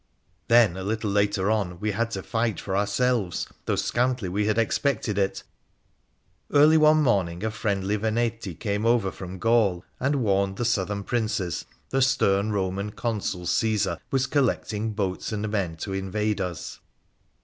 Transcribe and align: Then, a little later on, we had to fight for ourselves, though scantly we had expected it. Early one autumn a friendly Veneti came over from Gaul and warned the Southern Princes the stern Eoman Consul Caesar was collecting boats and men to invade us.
Then, 0.47 0.77
a 0.77 0.83
little 0.83 1.11
later 1.11 1.51
on, 1.51 1.79
we 1.79 1.91
had 1.91 2.09
to 2.09 2.23
fight 2.23 2.59
for 2.59 2.75
ourselves, 2.75 3.47
though 3.65 3.75
scantly 3.75 4.29
we 4.29 4.47
had 4.47 4.57
expected 4.57 5.19
it. 5.19 5.43
Early 6.51 6.75
one 6.75 7.05
autumn 7.07 7.43
a 7.43 7.51
friendly 7.51 7.97
Veneti 7.97 8.55
came 8.59 8.83
over 8.87 9.11
from 9.11 9.37
Gaul 9.37 9.85
and 9.99 10.23
warned 10.23 10.57
the 10.57 10.65
Southern 10.65 11.03
Princes 11.03 11.65
the 11.91 12.01
stern 12.01 12.51
Eoman 12.51 12.95
Consul 12.95 13.45
Caesar 13.45 13.99
was 14.09 14.25
collecting 14.25 14.93
boats 14.93 15.31
and 15.31 15.47
men 15.47 15.77
to 15.77 15.93
invade 15.93 16.41
us. 16.41 16.79